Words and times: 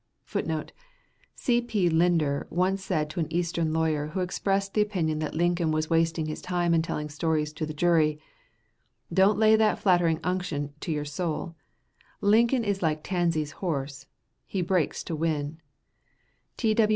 [Footnote: 0.25 0.71
C. 1.35 1.61
P. 1.61 1.87
Linder 1.87 2.47
once 2.49 2.83
said 2.83 3.07
to 3.11 3.19
an 3.19 3.31
Eastern 3.31 3.71
lawyer 3.71 4.07
who 4.07 4.21
expressed 4.21 4.73
the 4.73 4.81
opinion 4.81 5.19
that 5.19 5.35
Lincoln 5.35 5.69
was 5.69 5.91
wasting 5.91 6.25
his 6.25 6.41
time 6.41 6.73
in 6.73 6.81
telling 6.81 7.07
stories 7.07 7.53
to 7.53 7.67
the 7.67 7.73
jury, 7.75 8.19
"Don't 9.13 9.37
lay 9.37 9.55
that 9.55 9.77
flattering 9.77 10.19
unction 10.23 10.73
to 10.79 10.91
your 10.91 11.05
soul. 11.05 11.53
Lincoln 12.19 12.63
is 12.63 12.81
like 12.81 13.03
Tansey's 13.03 13.51
horse, 13.61 14.07
he 14.47 14.63
'breaks 14.63 15.03
to 15.03 15.15
win.'" 15.15 15.61